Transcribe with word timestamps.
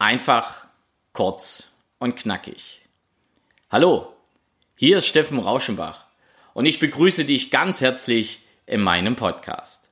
Einfach, 0.00 0.66
kurz 1.12 1.72
und 1.98 2.16
knackig. 2.16 2.80
Hallo, 3.70 4.10
hier 4.74 4.96
ist 4.96 5.06
Steffen 5.06 5.38
Rauschenbach 5.38 6.06
und 6.54 6.64
ich 6.64 6.78
begrüße 6.78 7.26
dich 7.26 7.50
ganz 7.50 7.82
herzlich 7.82 8.40
in 8.64 8.80
meinem 8.80 9.14
Podcast. 9.14 9.90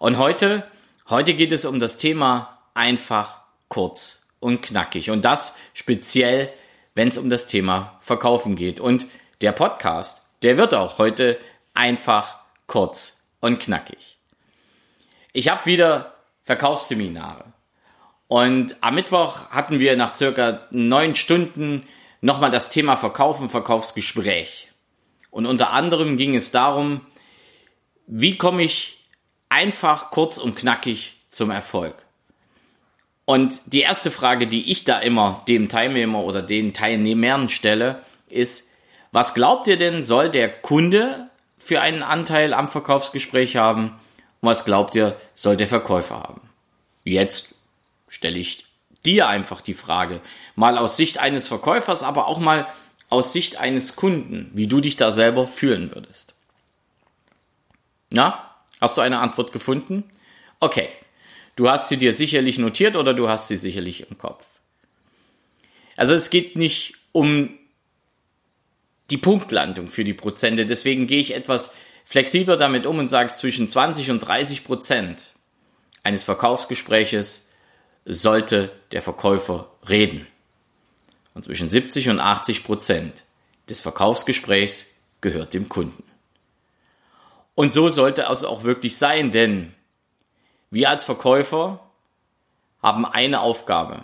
Und 0.00 0.18
heute, 0.18 0.68
heute 1.08 1.34
geht 1.34 1.52
es 1.52 1.64
um 1.64 1.78
das 1.78 1.98
Thema 1.98 2.58
einfach, 2.74 3.42
kurz 3.68 4.28
und 4.40 4.60
knackig 4.60 5.08
und 5.12 5.24
das 5.24 5.56
speziell, 5.72 6.52
wenn 6.96 7.06
es 7.06 7.16
um 7.16 7.30
das 7.30 7.46
Thema 7.46 7.96
Verkaufen 8.00 8.56
geht. 8.56 8.80
Und 8.80 9.06
der 9.40 9.52
Podcast, 9.52 10.20
der 10.42 10.56
wird 10.56 10.74
auch 10.74 10.98
heute 10.98 11.38
einfach, 11.74 12.40
kurz 12.66 13.30
und 13.38 13.60
knackig. 13.60 14.18
Ich 15.32 15.48
habe 15.48 15.64
wieder 15.64 16.16
Verkaufsseminare. 16.42 17.52
Und 18.28 18.76
am 18.82 18.94
Mittwoch 18.94 19.50
hatten 19.50 19.80
wir 19.80 19.96
nach 19.96 20.14
circa 20.14 20.66
neun 20.70 21.16
Stunden 21.16 21.86
nochmal 22.20 22.50
das 22.50 22.68
Thema 22.68 22.96
Verkaufen, 22.96 23.48
Verkaufsgespräch. 23.48 24.70
Und 25.30 25.46
unter 25.46 25.72
anderem 25.72 26.16
ging 26.16 26.34
es 26.34 26.50
darum, 26.50 27.00
wie 28.06 28.36
komme 28.36 28.62
ich 28.62 28.98
einfach, 29.48 30.10
kurz 30.10 30.38
und 30.38 30.56
knackig 30.56 31.14
zum 31.30 31.50
Erfolg. 31.50 31.94
Und 33.24 33.72
die 33.74 33.80
erste 33.80 34.10
Frage, 34.10 34.46
die 34.46 34.70
ich 34.70 34.84
da 34.84 34.98
immer 34.98 35.42
dem 35.48 35.68
Teilnehmer 35.68 36.24
oder 36.24 36.40
den 36.42 36.72
Teilnehmern 36.72 37.48
stelle, 37.48 38.02
ist, 38.28 38.72
was 39.12 39.34
glaubt 39.34 39.68
ihr 39.68 39.76
denn, 39.76 40.02
soll 40.02 40.30
der 40.30 40.48
Kunde 40.48 41.28
für 41.58 41.80
einen 41.80 42.02
Anteil 42.02 42.54
am 42.54 42.68
Verkaufsgespräch 42.68 43.56
haben? 43.56 43.98
Und 44.40 44.48
was 44.48 44.64
glaubt 44.64 44.94
ihr, 44.94 45.16
soll 45.34 45.56
der 45.56 45.66
Verkäufer 45.66 46.16
haben? 46.16 46.40
Jetzt 47.04 47.57
stelle 48.08 48.38
ich 48.38 48.64
dir 49.06 49.28
einfach 49.28 49.60
die 49.60 49.74
Frage, 49.74 50.20
mal 50.56 50.76
aus 50.76 50.96
Sicht 50.96 51.18
eines 51.18 51.48
Verkäufers, 51.48 52.02
aber 52.02 52.26
auch 52.26 52.38
mal 52.38 52.66
aus 53.08 53.32
Sicht 53.32 53.56
eines 53.56 53.96
Kunden, 53.96 54.50
wie 54.54 54.66
du 54.66 54.80
dich 54.80 54.96
da 54.96 55.10
selber 55.10 55.46
fühlen 55.46 55.94
würdest. 55.94 56.34
Na, 58.10 58.54
hast 58.80 58.96
du 58.96 59.00
eine 59.00 59.20
Antwort 59.20 59.52
gefunden? 59.52 60.04
Okay, 60.60 60.88
du 61.56 61.70
hast 61.70 61.88
sie 61.88 61.96
dir 61.96 62.12
sicherlich 62.12 62.58
notiert 62.58 62.96
oder 62.96 63.14
du 63.14 63.28
hast 63.28 63.48
sie 63.48 63.56
sicherlich 63.56 64.08
im 64.10 64.18
Kopf. 64.18 64.44
Also 65.96 66.14
es 66.14 66.30
geht 66.30 66.56
nicht 66.56 66.94
um 67.12 67.50
die 69.10 69.16
Punktlandung 69.16 69.88
für 69.88 70.04
die 70.04 70.14
Prozente, 70.14 70.66
deswegen 70.66 71.06
gehe 71.06 71.20
ich 71.20 71.34
etwas 71.34 71.74
flexibler 72.04 72.56
damit 72.56 72.86
um 72.86 72.98
und 72.98 73.08
sage 73.08 73.34
zwischen 73.34 73.68
20 73.68 74.10
und 74.10 74.20
30 74.20 74.64
Prozent 74.64 75.30
eines 76.02 76.24
Verkaufsgespräches 76.24 77.47
sollte 78.08 78.72
der 78.90 79.02
Verkäufer 79.02 79.70
reden. 79.88 80.26
Und 81.34 81.44
zwischen 81.44 81.68
70 81.68 82.08
und 82.08 82.20
80 82.20 82.64
Prozent 82.64 83.24
des 83.68 83.80
Verkaufsgesprächs 83.80 84.88
gehört 85.20 85.54
dem 85.54 85.68
Kunden. 85.68 86.02
Und 87.54 87.72
so 87.72 87.88
sollte 87.88 88.22
es 88.30 88.44
auch 88.44 88.64
wirklich 88.64 88.96
sein, 88.96 89.30
denn 89.30 89.74
wir 90.70 90.90
als 90.90 91.04
Verkäufer 91.04 91.80
haben 92.82 93.04
eine 93.04 93.40
Aufgabe, 93.40 94.02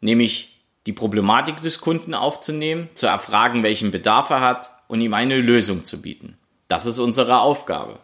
nämlich 0.00 0.60
die 0.86 0.92
Problematik 0.92 1.56
des 1.56 1.80
Kunden 1.80 2.14
aufzunehmen, 2.14 2.88
zu 2.94 3.06
erfragen, 3.06 3.62
welchen 3.62 3.90
Bedarf 3.90 4.30
er 4.30 4.40
hat 4.40 4.70
und 4.88 5.00
ihm 5.00 5.14
eine 5.14 5.36
Lösung 5.38 5.84
zu 5.84 6.02
bieten. 6.02 6.36
Das 6.68 6.86
ist 6.86 6.98
unsere 6.98 7.40
Aufgabe. 7.40 7.98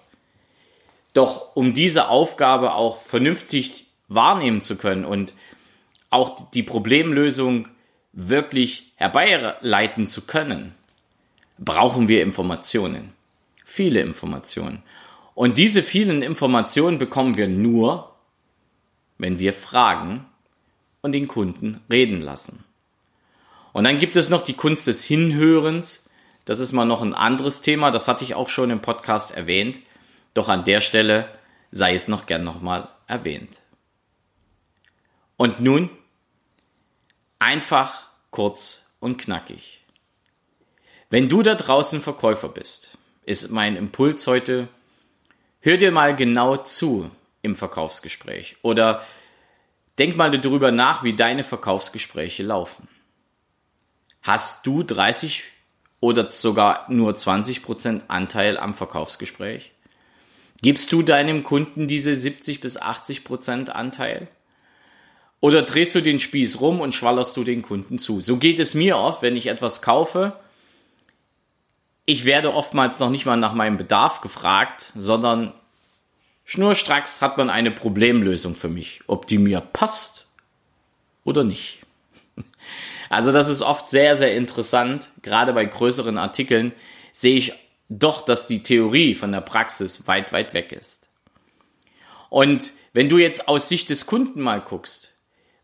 Doch 1.13 1.55
um 1.57 1.75
diese 1.75 2.09
Aufgabe 2.09 2.75
auch 2.75 3.01
vernünftig 3.03 3.88
wahrnehmen 4.09 4.62
zu 4.62 4.77
können 4.77 5.05
und 5.05 5.34
auch 6.11 6.51
die 6.51 6.62
Problemlösung 6.62 7.69
wirklich 8.12 8.92
herbeileiten 8.97 10.06
zu 10.06 10.27
können, 10.27 10.75
brauchen 11.59 12.09
wir 12.09 12.23
Informationen. 12.23 13.13
Viele 13.64 14.01
Informationen. 14.01 14.83
Und 15.35 15.58
diese 15.58 15.83
vielen 15.83 16.23
Informationen 16.23 16.98
bekommen 16.98 17.36
wir 17.36 17.46
nur, 17.46 18.14
wenn 19.19 19.39
wir 19.39 19.52
fragen 19.52 20.27
und 21.02 21.13
den 21.13 21.29
Kunden 21.29 21.80
reden 21.90 22.20
lassen. 22.20 22.64
Und 23.73 23.85
dann 23.85 23.98
gibt 23.98 24.17
es 24.17 24.30
noch 24.30 24.42
die 24.42 24.55
Kunst 24.55 24.86
des 24.86 25.05
Hinhörens. 25.05 26.11
Das 26.45 26.58
ist 26.58 26.73
mal 26.73 26.86
noch 26.86 27.02
ein 27.02 27.14
anderes 27.14 27.61
Thema. 27.61 27.90
Das 27.90 28.08
hatte 28.08 28.25
ich 28.25 28.35
auch 28.35 28.48
schon 28.48 28.70
im 28.70 28.80
Podcast 28.80 29.36
erwähnt. 29.36 29.79
Doch 30.35 30.48
an 30.48 30.64
der 30.64 30.80
Stelle 30.80 31.29
sei 31.70 31.95
es 31.95 32.08
noch 32.08 32.27
gern 32.27 32.42
nochmal 32.42 32.89
erwähnt. 33.07 33.61
Und 35.39 35.61
nun 35.61 35.89
einfach, 37.39 38.11
kurz 38.33 38.91
und 38.99 39.19
knackig. 39.19 39.81
Wenn 41.11 41.29
du 41.29 41.43
da 41.43 41.55
draußen 41.55 42.03
Verkäufer 42.03 42.49
bist, 42.49 42.99
ist 43.25 43.51
mein 43.51 43.77
Impuls 43.77 44.27
heute, 44.27 44.69
hör 45.61 45.77
dir 45.77 45.93
mal 45.93 46.17
genau 46.17 46.57
zu 46.57 47.11
im 47.43 47.55
Verkaufsgespräch 47.55 48.57
oder 48.63 49.07
denk 49.97 50.17
mal 50.17 50.31
darüber 50.31 50.73
nach, 50.73 51.05
wie 51.05 51.15
deine 51.15 51.45
Verkaufsgespräche 51.45 52.43
laufen. 52.43 52.89
Hast 54.23 54.67
du 54.67 54.83
30 54.83 55.45
oder 56.01 56.33
sogar 56.33 56.91
nur 56.91 57.15
20 57.15 57.63
Prozent 57.63 58.05
Anteil 58.09 58.59
am 58.59 58.75
Verkaufsgespräch? 58.75 59.70
Gibst 60.63 60.91
du 60.91 61.03
deinem 61.03 61.45
Kunden 61.45 61.87
diese 61.87 62.17
70 62.17 62.61
bis 62.61 62.77
80 62.77 63.23
Prozent 63.23 63.70
Anteil? 63.70 64.27
Oder 65.41 65.63
drehst 65.63 65.95
du 65.95 66.01
den 66.01 66.19
Spieß 66.19 66.61
rum 66.61 66.81
und 66.81 66.95
schwallerst 66.95 67.37
du 67.37 67.45
den 67.45 67.63
Kunden 67.63 67.99
zu? 67.99 68.21
So 68.21 68.39
geht 68.39 68.59
es 68.59 68.75
mir 68.75 68.97
oft, 68.97 69.23
wenn 69.23 69.37
ich 69.37 69.47
etwas 69.47 69.83
kaufe. 69.83 70.33
Ich 72.07 72.25
werde 72.25 72.55
oftmals 72.55 72.99
noch 72.99 73.11
nicht 73.11 73.27
mal 73.27 73.37
nach 73.37 73.53
meinem 73.53 73.77
Bedarf 73.77 74.21
gefragt, 74.21 74.93
sondern 74.97 75.53
schnurstracks 76.45 77.23
hat 77.23 77.37
man 77.39 77.51
eine 77.51 77.71
Problemlösung 77.71 78.57
für 78.57 78.69
mich, 78.69 79.01
ob 79.07 79.27
die 79.27 79.39
mir 79.39 79.61
passt 79.61 80.27
oder 81.25 81.45
nicht. 81.45 81.81
Also 83.11 83.33
das 83.33 83.49
ist 83.49 83.63
oft 83.63 83.89
sehr, 83.89 84.15
sehr 84.17 84.37
interessant. 84.37 85.09
Gerade 85.23 85.55
bei 85.55 85.65
größeren 85.65 86.19
Artikeln 86.19 86.75
sehe 87.11 87.39
ich 87.39 87.55
doch, 87.89 88.20
dass 88.20 88.47
die 88.47 88.63
Theorie 88.63 89.15
von 89.15 89.33
der 89.33 89.41
Praxis 89.41 90.07
weit, 90.07 90.31
weit 90.35 90.53
weg 90.53 90.73
ist. 90.73 91.09
Und 92.29 92.73
wenn 92.93 93.09
du 93.09 93.17
jetzt 93.17 93.49
aus 93.49 93.70
Sicht 93.70 93.89
des 93.89 94.05
Kunden 94.05 94.43
mal 94.43 94.61
guckst, 94.61 95.17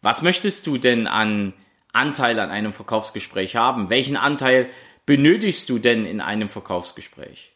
was 0.04 0.20
möchtest 0.20 0.66
du 0.66 0.76
denn 0.76 1.06
an 1.06 1.54
Anteil 1.94 2.38
an 2.38 2.50
einem 2.50 2.74
Verkaufsgespräch 2.74 3.56
haben? 3.56 3.88
Welchen 3.88 4.18
Anteil 4.18 4.68
benötigst 5.06 5.70
du 5.70 5.78
denn 5.78 6.04
in 6.04 6.20
einem 6.20 6.50
Verkaufsgespräch? 6.50 7.52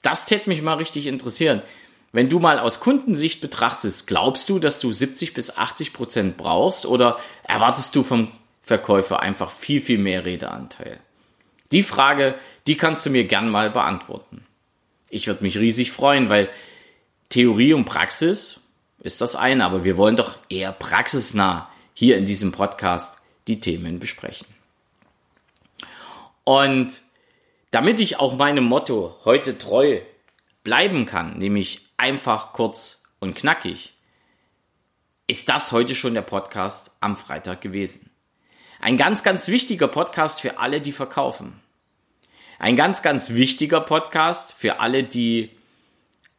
Das 0.00 0.24
täte 0.24 0.48
mich 0.48 0.62
mal 0.62 0.74
richtig 0.74 1.08
interessieren. 1.08 1.60
Wenn 2.12 2.28
du 2.28 2.38
mal 2.38 2.60
aus 2.60 2.78
Kundensicht 2.78 3.40
betrachtest, 3.40 4.06
glaubst 4.06 4.48
du, 4.48 4.60
dass 4.60 4.78
du 4.78 4.92
70 4.92 5.34
bis 5.34 5.56
80 5.56 5.92
Prozent 5.92 6.36
brauchst 6.36 6.86
oder 6.86 7.18
erwartest 7.42 7.96
du 7.96 8.04
vom 8.04 8.30
Verkäufer 8.62 9.18
einfach 9.18 9.50
viel, 9.50 9.80
viel 9.80 9.98
mehr 9.98 10.24
Redeanteil? 10.24 11.00
Die 11.72 11.82
Frage, 11.82 12.36
die 12.68 12.76
kannst 12.76 13.04
du 13.06 13.10
mir 13.10 13.24
gern 13.24 13.48
mal 13.48 13.70
beantworten. 13.70 14.44
Ich 15.10 15.26
würde 15.26 15.42
mich 15.42 15.58
riesig 15.58 15.90
freuen, 15.90 16.28
weil 16.28 16.48
Theorie 17.28 17.72
und 17.72 17.86
Praxis 17.86 18.60
ist 19.02 19.20
das 19.20 19.34
eine, 19.34 19.64
aber 19.64 19.82
wir 19.82 19.96
wollen 19.96 20.14
doch 20.14 20.38
eher 20.48 20.70
praxisnah 20.70 21.71
hier 21.94 22.16
in 22.16 22.26
diesem 22.26 22.52
Podcast 22.52 23.18
die 23.48 23.60
Themen 23.60 23.98
besprechen. 23.98 24.46
Und 26.44 27.00
damit 27.70 28.00
ich 28.00 28.18
auch 28.18 28.36
meinem 28.36 28.64
Motto 28.64 29.16
heute 29.24 29.58
treu 29.58 30.00
bleiben 30.64 31.06
kann, 31.06 31.38
nämlich 31.38 31.82
einfach 31.96 32.52
kurz 32.52 33.04
und 33.20 33.34
knackig, 33.34 33.94
ist 35.26 35.48
das 35.48 35.72
heute 35.72 35.94
schon 35.94 36.14
der 36.14 36.22
Podcast 36.22 36.90
am 37.00 37.16
Freitag 37.16 37.60
gewesen. 37.60 38.10
Ein 38.80 38.96
ganz, 38.96 39.22
ganz 39.22 39.48
wichtiger 39.48 39.88
Podcast 39.88 40.40
für 40.40 40.58
alle, 40.58 40.80
die 40.80 40.92
verkaufen. 40.92 41.60
Ein 42.58 42.76
ganz, 42.76 43.02
ganz 43.02 43.30
wichtiger 43.30 43.80
Podcast 43.80 44.52
für 44.52 44.80
alle, 44.80 45.04
die 45.04 45.50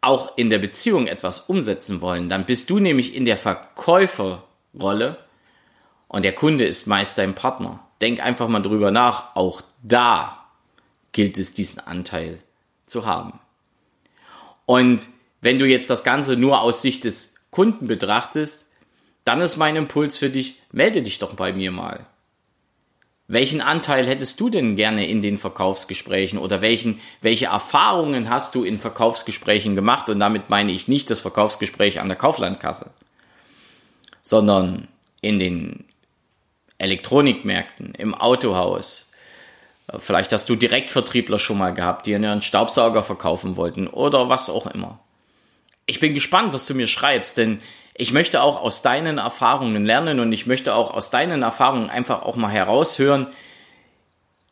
auch 0.01 0.37
in 0.37 0.49
der 0.49 0.59
Beziehung 0.59 1.07
etwas 1.07 1.39
umsetzen 1.39 2.01
wollen. 2.01 2.27
Dann 2.27 2.45
bist 2.45 2.69
du 2.69 2.79
nämlich 2.79 3.15
in 3.15 3.23
der 3.23 3.37
Verkäuferrolle 3.37 5.22
und 6.13 6.23
der 6.23 6.33
Kunde 6.33 6.63
ist 6.63 6.85
meist 6.85 7.17
dein 7.17 7.33
Partner. 7.33 7.79
Denk 7.99 8.19
einfach 8.19 8.47
mal 8.47 8.59
drüber 8.59 8.91
nach. 8.91 9.35
Auch 9.35 9.63
da 9.81 10.45
gilt 11.11 11.39
es, 11.39 11.55
diesen 11.55 11.79
Anteil 11.79 12.37
zu 12.85 13.07
haben. 13.07 13.39
Und 14.67 15.07
wenn 15.41 15.57
du 15.57 15.65
jetzt 15.65 15.89
das 15.89 16.03
Ganze 16.03 16.37
nur 16.37 16.61
aus 16.61 16.83
Sicht 16.83 17.03
des 17.05 17.33
Kunden 17.49 17.87
betrachtest, 17.87 18.71
dann 19.25 19.41
ist 19.41 19.57
mein 19.57 19.75
Impuls 19.75 20.19
für 20.19 20.29
dich, 20.29 20.61
melde 20.71 21.01
dich 21.01 21.17
doch 21.17 21.33
bei 21.33 21.51
mir 21.51 21.71
mal. 21.71 22.05
Welchen 23.27 23.61
Anteil 23.61 24.05
hättest 24.05 24.39
du 24.39 24.51
denn 24.51 24.75
gerne 24.75 25.07
in 25.07 25.23
den 25.23 25.39
Verkaufsgesprächen 25.39 26.37
oder 26.37 26.61
welchen, 26.61 27.01
welche 27.21 27.47
Erfahrungen 27.47 28.29
hast 28.29 28.53
du 28.53 28.63
in 28.63 28.77
Verkaufsgesprächen 28.77 29.73
gemacht? 29.73 30.11
Und 30.11 30.19
damit 30.19 30.51
meine 30.51 30.73
ich 30.73 30.87
nicht 30.87 31.09
das 31.09 31.21
Verkaufsgespräch 31.21 31.99
an 31.99 32.07
der 32.07 32.17
Kauflandkasse, 32.17 32.93
sondern 34.21 34.87
in 35.19 35.39
den 35.39 35.85
Elektronikmärkten, 36.83 37.95
im 37.95 38.13
Autohaus. 38.13 39.09
Vielleicht 39.97 40.33
hast 40.33 40.49
du 40.49 40.55
Direktvertriebler 40.55 41.39
schon 41.39 41.57
mal 41.57 41.73
gehabt, 41.73 42.05
die 42.05 42.15
einen 42.15 42.41
Staubsauger 42.41 43.03
verkaufen 43.03 43.55
wollten 43.55 43.87
oder 43.87 44.29
was 44.29 44.49
auch 44.49 44.67
immer. 44.67 44.99
Ich 45.85 45.99
bin 45.99 46.13
gespannt, 46.13 46.53
was 46.53 46.65
du 46.65 46.73
mir 46.73 46.87
schreibst, 46.87 47.37
denn 47.37 47.59
ich 47.95 48.11
möchte 48.11 48.41
auch 48.41 48.61
aus 48.61 48.81
deinen 48.81 49.17
Erfahrungen 49.17 49.85
lernen 49.85 50.19
und 50.19 50.31
ich 50.31 50.45
möchte 50.45 50.75
auch 50.75 50.93
aus 50.93 51.09
deinen 51.09 51.41
Erfahrungen 51.41 51.89
einfach 51.89 52.21
auch 52.23 52.35
mal 52.35 52.49
heraushören, 52.49 53.27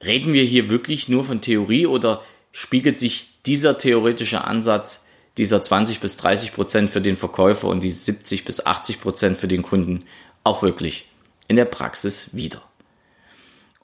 reden 0.04 0.34
wir 0.34 0.44
hier 0.44 0.70
wirklich 0.70 1.10
nur 1.10 1.24
von 1.24 1.42
Theorie 1.42 1.86
oder 1.86 2.22
spiegelt 2.52 2.98
sich 2.98 3.42
dieser 3.46 3.78
theoretische 3.78 4.44
Ansatz 4.44 5.08
dieser 5.38 5.64
20 5.64 6.00
bis 6.02 6.18
30 6.18 6.54
Prozent 6.54 6.92
für 6.92 7.02
den 7.02 7.16
Verkäufer 7.16 7.68
und 7.68 7.84
die 7.84 7.92
70 7.92 8.46
bis 8.46 8.66
80 8.66 9.02
Prozent 9.02 9.38
für 9.38 9.48
den 9.48 9.64
Kunden 9.64 10.04
auch 10.44 10.62
wirklich 10.62 11.06
in 11.52 11.58
der 11.58 11.66
Praxis 11.66 12.34
wieder. 12.34 12.64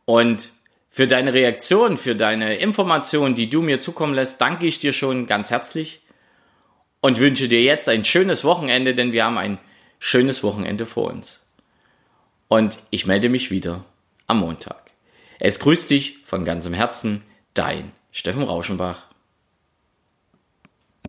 Und 0.05 0.51
für 0.89 1.05
deine 1.05 1.33
Reaktion, 1.33 1.97
für 1.97 2.15
deine 2.15 2.55
Informationen, 2.55 3.35
die 3.35 3.49
du 3.49 3.61
mir 3.61 3.81
zukommen 3.81 4.13
lässt, 4.13 4.39
danke 4.39 4.65
ich 4.65 4.79
dir 4.79 4.93
schon 4.93 5.27
ganz 5.27 5.51
herzlich 5.51 5.99
und 7.01 7.19
wünsche 7.19 7.49
dir 7.49 7.61
jetzt 7.61 7.89
ein 7.89 8.05
schönes 8.05 8.45
Wochenende, 8.45 8.95
denn 8.95 9.11
wir 9.11 9.25
haben 9.25 9.37
ein 9.37 9.57
schönes 9.99 10.43
Wochenende 10.43 10.85
vor 10.85 11.11
uns. 11.11 11.45
Und 12.47 12.79
ich 12.89 13.05
melde 13.05 13.27
mich 13.27 13.51
wieder 13.51 13.83
am 14.27 14.39
Montag. 14.39 14.91
Es 15.37 15.59
grüßt 15.59 15.89
dich 15.89 16.19
von 16.23 16.45
ganzem 16.45 16.73
Herzen, 16.73 17.21
dein 17.53 17.91
Steffen 18.13 18.43
Rauschenbach. 18.43 19.06